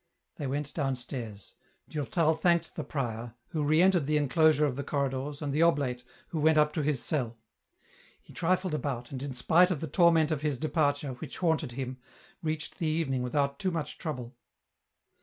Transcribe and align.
They 0.37 0.47
went 0.47 0.73
downstairs. 0.73 1.53
Durtal 1.87 2.33
thanked 2.33 2.75
the 2.75 2.83
prior, 2.83 3.35
who 3.49 3.63
re 3.63 3.83
entered 3.83 4.07
the 4.07 4.17
enclosure 4.17 4.65
of 4.65 4.75
the 4.75 4.83
corridors, 4.83 5.43
and 5.43 5.53
the 5.53 5.61
oblate, 5.61 6.03
who 6.29 6.39
went 6.39 6.57
up 6.57 6.73
to 6.73 6.81
his 6.81 7.03
cell. 7.03 7.37
He 8.19 8.33
trifled 8.33 8.73
about, 8.73 9.11
and 9.11 9.21
in 9.21 9.35
spite 9.35 9.69
of 9.69 9.79
the 9.79 9.85
torment 9.85 10.31
of 10.31 10.41
his 10.41 10.57
departure, 10.57 11.13
which 11.13 11.37
haunted 11.37 11.73
him, 11.73 11.99
reached 12.41 12.79
the 12.79 12.87
evening 12.87 13.21
without 13.21 13.59
too 13.59 13.69
much 13.69 13.99
trouble. 13.99 14.35